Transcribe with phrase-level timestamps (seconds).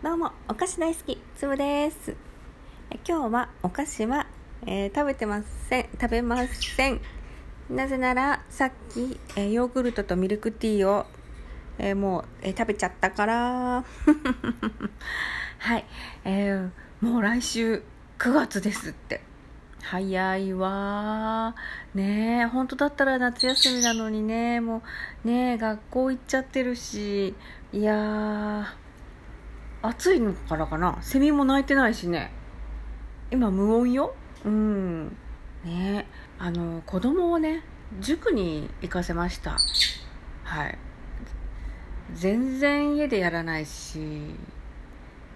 [0.00, 2.14] どうもお菓子大好きつぶです。
[3.04, 4.28] 今日はお菓子は、
[4.64, 5.88] えー食べてません。
[6.00, 7.00] 食べません。
[7.68, 11.04] なぜならさっき、えーヨーグルトとミルクティーを、
[11.80, 13.84] えーもう、え食べちゃったから。
[15.58, 15.84] はい、
[16.24, 16.68] え
[17.00, 17.82] もう来週
[18.20, 19.20] 9月ですって。
[19.82, 21.56] 早いわ
[21.94, 24.60] ねえ本当だったら夏休みなのにね。
[24.60, 24.80] も
[25.24, 27.34] うねえ学校行っちゃってるし。
[27.72, 28.87] いやー。
[29.88, 30.98] 暑いのからかな？
[31.00, 32.30] セミも鳴いてないしね。
[33.30, 34.14] 今無音よ。
[34.44, 35.16] うん。
[35.64, 36.06] ね。
[36.38, 37.64] あの子供をね
[38.00, 39.56] 塾に行かせました。
[40.44, 40.78] はい。
[42.14, 44.00] 全然家でやらないし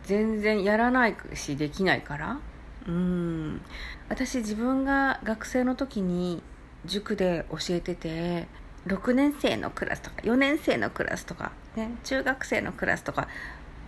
[0.05, 2.39] 全然やらないしできないから。
[2.87, 3.63] うん。
[4.09, 6.43] 私自分が学生の時に
[6.85, 8.49] 塾で教えてて
[8.87, 13.29] 6年生のクラスとか4年生のクラスとか、ね、中学生のクラスとか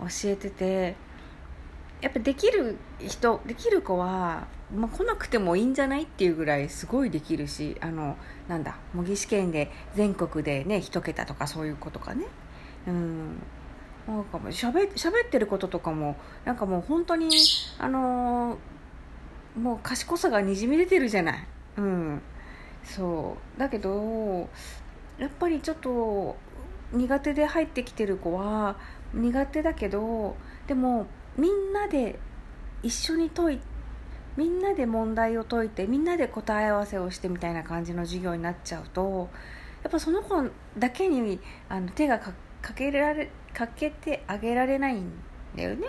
[0.08, 0.96] 教えてて
[2.00, 8.16] やっぱできる人できる子は、まあ、来なくてもいいんじゃないっていうぐらいすごいできるしあの
[8.48, 12.26] なんだ模擬試験で全国でね一桁とかそういう子とかね。
[12.86, 13.42] うん。
[14.06, 17.30] なんかもうしゃべ喋ってることとかもなんかもう本当に
[17.78, 18.56] あのー
[19.58, 21.46] もう賢さがにじみ出てるじゃない。
[21.76, 22.22] うん。
[22.82, 23.58] そう。
[23.58, 24.48] だけど
[25.18, 26.36] やっぱりちょっと
[26.92, 28.76] 苦手で入ってきてる子は
[29.14, 32.18] 苦手だけどでもみんなで
[32.82, 33.60] 一緒に解い
[34.36, 39.28] みんなで問題を解いてみんなで答え合わせをしてみたいな感じの授業になっちゃうと
[39.82, 40.48] やっぱその子
[40.78, 42.32] だけにあの手がか
[42.74, 45.12] けられかけてあげられないん
[45.54, 45.86] だよね。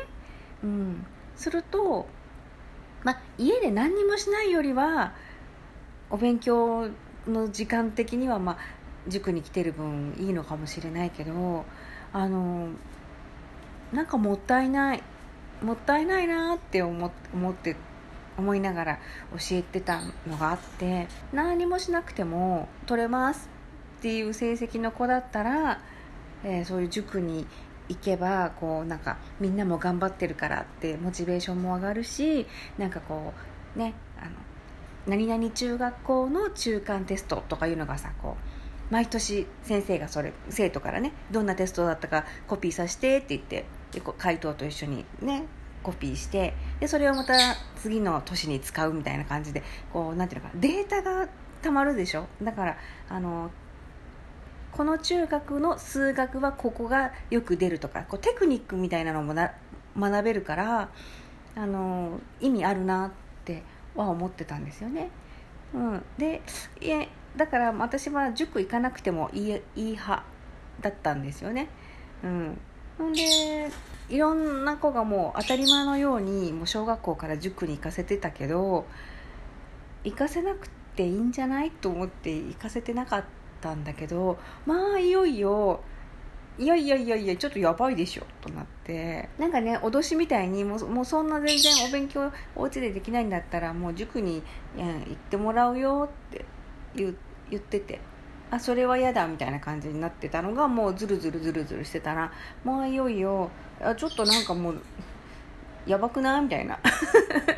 [0.63, 2.05] うん、すると、
[3.03, 5.13] ま、家で何にもしないよりは
[6.09, 6.89] お勉強
[7.27, 8.57] の時間的には、ま、
[9.07, 11.65] 塾に来てる分いいのかもしれないけど
[12.13, 12.69] あの
[13.95, 15.03] なんかもったいない
[15.63, 17.11] もったいないなって思っ
[17.53, 17.75] て
[18.37, 18.99] 思いながら
[19.31, 23.49] 教えてたのがあって何もしなくても取れます
[23.99, 25.79] っていう成績の子だったら、
[26.43, 27.47] えーそういう塾に
[27.87, 32.47] 行けばこうなんかみんなも頑張ってるからってモチベーションも上がるし
[32.77, 33.33] なんかこ
[33.75, 34.31] うねあの
[35.07, 38.37] 何々中学校の中間テストとかいうのがさこ
[38.89, 45.45] う毎年先生がそれ生徒からねどんなテストだったかコピーさせてって言ってでこう回答と一緒にね
[45.81, 47.33] コピーしてでそれをまた
[47.81, 51.27] 次の年に使うみたいな感じでこうなんていうのかなデータが
[51.61, 52.27] たまるでしょ？
[52.43, 52.77] だから
[53.09, 53.49] あの
[54.71, 59.53] この中学の数学はここがよく出るとかこうテクニックみたいなのもな
[59.97, 60.89] 学べるから
[61.55, 63.11] あの意味あるなっ
[63.45, 63.63] て
[63.95, 65.09] は思ってたんですよね。
[65.73, 66.41] うん、で
[66.81, 67.07] いえ
[67.37, 70.23] だから私は塾行かなくてもいいいい派
[70.81, 71.69] だったんですよね。
[72.23, 72.57] うん、
[72.97, 73.69] ほんで
[74.09, 78.85] いろんな子がもう当たり前のようにもう小学校から塾に行かせてたけど
[80.03, 83.23] 行かせなくていいんじゃないと思って行かせてなかっ
[83.61, 85.81] たんだけどまあいよいよ
[86.57, 89.27] いやいやいやいやちょっとやばいでしょとなって。
[89.37, 96.45] なんかね脅しみたいにもうもうそんな全然お勉強お家でできないんだったらもう塾にいや行ってもらうよって
[96.95, 97.99] 言ってて。
[98.51, 102.31] あそれは嫌だみたいな感じになってたのがもうズルズルズルズルしてたら
[102.63, 103.49] もういよいよ
[103.81, 104.81] あちょっとなんかもう
[105.85, 106.79] やばくないみたいな、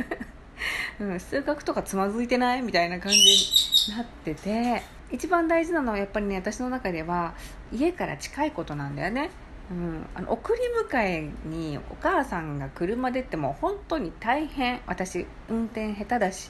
[0.99, 7.33] うん、数学とかつまずいてないみたいな感じになってて一番大事なのはやっぱりね私の中では
[7.71, 9.29] 家から近いことなんだよね、
[9.71, 14.81] うん、あの送り迎えにお母さんが車でっても本当に大変。
[14.87, 16.49] 私運転下手だし、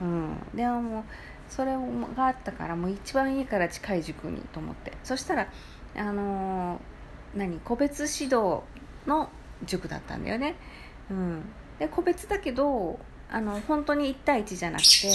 [0.00, 1.04] うん、でももう
[1.48, 1.76] それ
[2.16, 4.92] があったからもう一番家から近い塾にと思って。
[5.04, 5.48] そしたら
[5.96, 6.98] あのー
[7.34, 8.60] 何個別指導
[9.06, 9.30] の
[9.64, 10.56] 塾だったんだよね、
[11.10, 11.42] うん、
[11.78, 12.98] で個別だけど
[13.30, 15.10] あの本当に1対1じゃなくて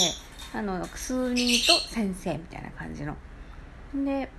[0.52, 3.16] あの数人と先生みたいな感じの。
[3.92, 4.30] で、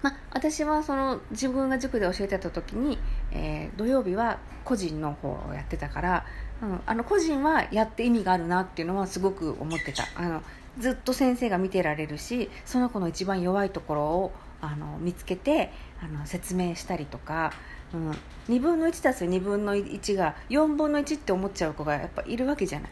[0.00, 2.98] まあ、私はその自分が塾で教えてた時に、
[3.32, 6.26] えー土曜日は個人の方をやってたから、
[6.62, 10.04] うん、あの個人はやって意味があるなっていうのはすごく思ってた。
[10.16, 10.42] あの
[10.78, 15.72] ずっと先生が見てられるしその子の一番弱いところをあの見つけて
[16.02, 17.52] あの説明したりとか、
[17.94, 18.10] うん、
[18.48, 22.90] 2分の1たす2分の1が4分の1って思っちゃう子がやっぱいるわけじゃない。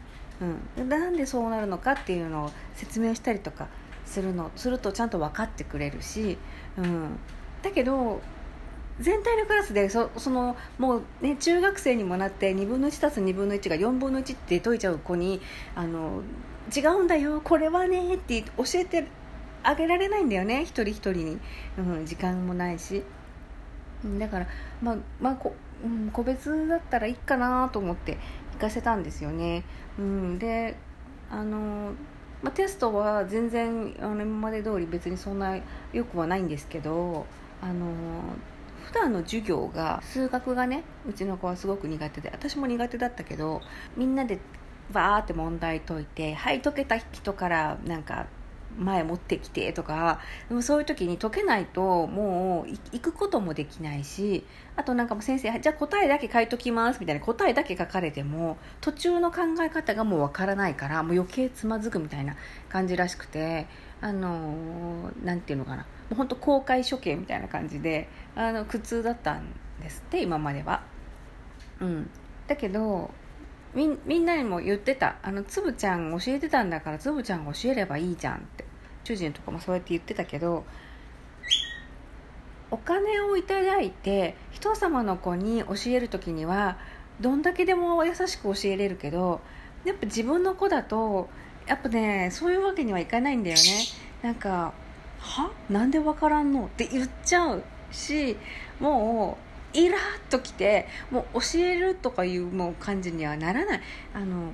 [0.78, 3.68] うん、なんでそうなるのかっていうのを説明したりとか
[4.04, 6.38] するのするとちゃんと分かってくれるし、
[6.76, 7.18] うん、
[7.62, 8.20] だけど
[9.00, 15.40] 全体のクラスでそそのもう、ね、中学生にもなって2分の1たす2分の1が4分の1って解いちゃう子に
[15.74, 16.22] あの
[16.74, 19.06] 違うんだよこれはねって教えて
[19.62, 21.38] あげられないんだよね一人一人に、
[21.78, 23.02] うん、時間もないし。
[24.18, 24.46] だから、
[24.82, 28.18] まあまあ、こうん、個別だったらいいかなと思って
[28.54, 29.64] 行かせたんですよね。
[29.98, 30.76] うん、で
[31.30, 31.92] あの
[32.42, 35.56] まあ、テストは全然あの今まで通り別にそんな
[35.94, 37.24] よくはないんですけど
[37.62, 37.86] あの
[38.84, 43.60] 普段の授業が数学がねうちの子はすごく苦手で私も苦手だったけど
[43.96, 44.38] みんなで
[44.92, 48.26] バーって問題解いてはい解けた人からなんか
[48.78, 54.44] 前持ってきてとかでもそういう時に解けないともう行くこともできないし
[54.76, 62.36] あとなんかも先生じゃあ答えだけ書いときますみたいな答えだけ書かれても途中の考え方がもうわからないからもう余計つまずくみたいな
[62.68, 63.66] 感じらしくて
[64.04, 65.78] あのなんていうのかな。
[65.78, 69.48] もう本当公開処刑みたいな感じであの苦痛だったん
[69.80, 70.82] ですって今までは。
[71.80, 72.10] うん、
[72.46, 73.10] だけど
[73.74, 75.16] みみんなにも言ってた。
[75.22, 78.64] あのつぶちゃん教えてたんだからつぶちゃんが教えればいいじゃんって。
[79.04, 80.64] 主人とかもそうやって言ってたけど
[82.70, 86.78] お金をいただいて人様の子に教える時には
[87.20, 89.40] どんだけでも優しく教えれるけど
[89.84, 91.28] やっぱ自分の子だと
[91.66, 93.62] やっぱねそういうわけにはいかないんだよね。
[94.22, 94.72] なんか
[95.20, 95.50] 「は？
[95.70, 98.36] なんでわからんの?」って言っちゃうし
[98.80, 99.38] も
[99.74, 103.80] うイラッときてもう教えるとかいうもう感じにはならない。
[104.14, 104.52] あの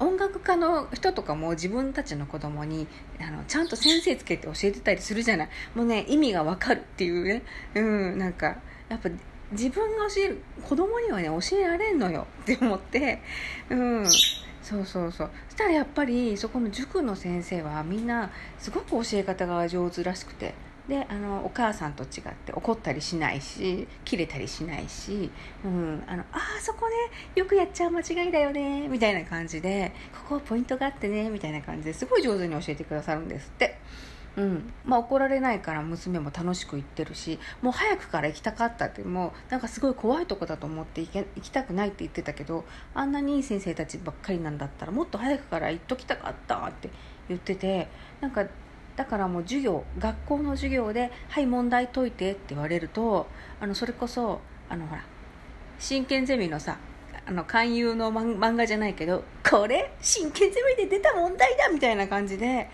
[0.00, 2.88] 音楽家の人とかも自分たちの子供に
[3.20, 5.48] あのちゃんと先生つけて教えてたりするじゃない。
[5.76, 7.42] もうね意味がわかるっていうね。
[7.76, 8.56] うんなんか
[8.88, 9.08] やっぱ
[9.52, 12.26] 自分が教える子供にはね教えられんのよ。
[12.42, 13.22] って思って。
[13.70, 14.04] うん。
[14.72, 20.54] そうそうそうしたらやっぱりそこの塾の先生はみんなすごく教え方が上手らしくて
[20.88, 25.30] であのお母さんと違って怒ったりしないし切れたりしないし、
[25.64, 26.94] うん、あのあそこね
[27.34, 29.92] よくやっちゃう間違いだよねみたいな感じで
[30.26, 33.78] ここポイントがあってねみたいな感じですごい上手に教えてくださるんですって。
[34.36, 34.72] うん。
[34.84, 42.64] まあ、怒られないから娘も楽しく行ってるしもう早くから行きたかったってもうなんかすごい怖いとこだと思って行け行きたくないって言ってたけど
[42.94, 46.90] あんなにいい先生たちばっかりなんだったらもっと早くから行っときたかったって
[47.28, 47.88] 言ってて
[48.20, 48.46] なんか
[48.96, 53.26] だからもう授業学校の授業で「はい問題解いて」って言われると
[53.60, 55.04] あのそれこそあのほら
[55.78, 56.78] 真剣ゼミのさ
[57.24, 62.68] あの勧誘の漫画じゃないけどこれ真剣ゼミで出た問題だみたいな感じで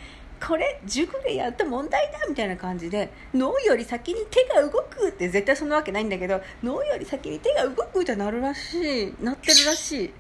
[0.47, 10.11] これ塾でやった問題だみたいな感じで脳より先に手が動くって絶対そんなわけないんだけど脳より先に手が動くってなるらしいなってるらしい。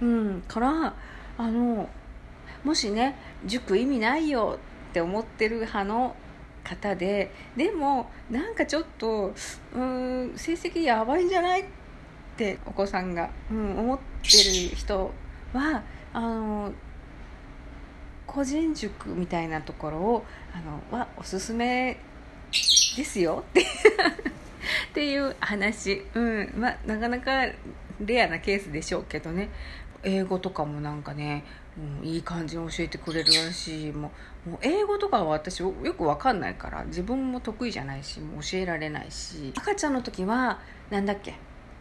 [0.00, 0.94] うんから
[1.36, 1.88] あの
[2.64, 3.16] もしね
[3.46, 4.58] 塾意味ないよ
[4.90, 6.14] って思ってる派の
[6.64, 9.32] 方ででもなんかちょっと
[9.74, 11.64] うん成績やばいんじゃないっ
[12.36, 14.28] てお子さんが、うん、思って
[14.70, 15.10] る人
[15.52, 15.82] は
[16.12, 16.72] あの
[18.28, 20.60] 個人塾みたいなところをあ
[20.92, 21.98] のはおすすめ
[22.96, 23.42] ですよ。
[23.48, 23.64] っ てっ
[24.94, 26.52] ていう話、うん。
[26.56, 27.46] まなかなか
[28.04, 29.48] レアなケースでしょうけどね。
[30.04, 31.44] 英語とかもなんかね、
[32.02, 33.92] うん、いい感じに教えてくれるらしい。
[33.92, 34.12] も
[34.46, 39.52] うもう英語とかは私よくわかんないから自分も得意じゃないしもう教えられないし。
[39.56, 40.60] 赤ちゃんの時は
[40.90, 41.34] なんだっけ？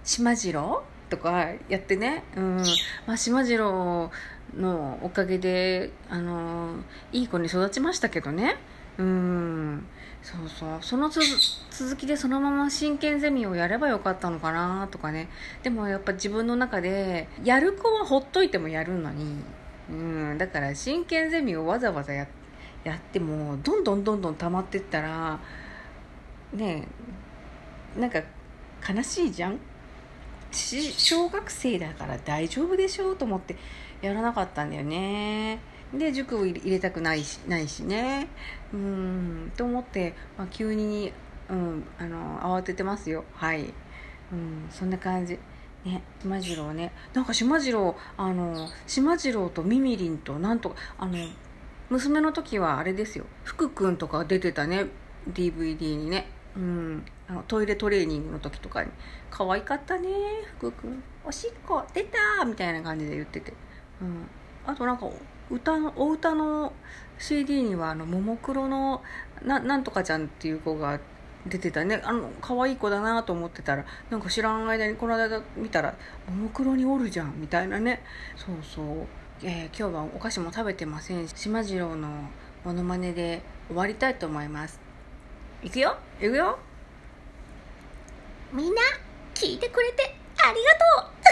[0.03, 0.83] 島次郎？
[1.09, 2.57] とかやってね、うん。
[3.05, 4.11] まあ、島次郎
[4.57, 6.75] のおかげで、あの
[7.11, 8.57] いい子に育ちましたけどね。
[8.97, 9.85] うん。
[10.23, 10.69] そうそう。
[10.81, 15.29] その続きでそのまま真剣ゼミをやればよかったのかなとかね。
[15.63, 19.35] でもやっぱ自分の中でやる子はほっといてもやるのに。
[19.89, 20.37] うん。
[20.37, 22.27] だから真剣ゼミをわざわざや
[22.83, 25.39] やってもどんどんどんどん溜まってったら
[26.53, 26.87] ね
[27.97, 28.21] なんか
[28.87, 29.59] 悲しいじゃん？
[30.51, 33.55] 小学生だから大丈夫でしょうと思って
[34.01, 35.59] やらなかったんだよね。
[35.93, 38.27] で塾を入れたくないしないしね。
[38.73, 41.13] うんと思って、まあ、急に、
[41.49, 43.23] うん、あの慌ててますよ。
[43.33, 43.73] はい、
[44.31, 45.39] うん、そんな感じ。
[45.85, 46.91] ね島次郎ね。
[47.13, 51.17] なんか島次郎あの島次郎とみみりんとなんとかあの
[51.89, 53.25] 娘の時はあれですよ。
[53.43, 54.87] 福君とか出てたね。
[55.31, 56.27] DVD にね。
[56.55, 57.05] うん。
[57.29, 58.91] あのトイレトレーニングの時とかに
[59.29, 60.09] 「可愛かったね
[60.57, 61.03] 福君。
[61.25, 63.53] おしっこ出た!」みたいな感じで言ってて、
[64.01, 64.27] うん、
[64.65, 65.07] あとなんか
[65.49, 66.71] 歌のお歌の
[67.17, 69.01] CD にはあのももクロの
[69.43, 70.99] ななんとかちゃんっていう子が
[71.45, 72.01] 出てたね。
[72.03, 75.95] あの可愛い子だなと思ってたらなんか知らん間にこの間見たら
[76.29, 78.03] 「ももクロにおるじゃん」みたいなね。
[78.35, 78.85] そうそう、
[79.43, 82.09] えー、今日はお菓子も食べてませんし島次郎の
[82.65, 84.79] モノマネで終わりたいと思います。
[85.63, 85.97] いくよ？
[86.19, 86.57] いくよ？
[88.53, 88.81] みんな
[89.35, 91.26] 聞いてくれてありがとう。